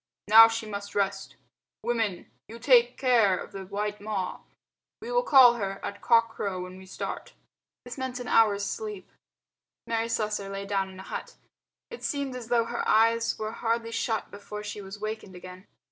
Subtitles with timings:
[0.27, 1.35] Now she must rest.
[1.83, 4.39] Women, you take care of the white Ma.
[4.99, 7.33] We will call her at cock crow when we start."
[7.85, 9.07] This meant an hour's sleep.
[9.85, 11.35] Mary Slessor lay down in a hut.
[11.91, 15.67] It seemed as though her eyes were hardly shut before she was wakened again.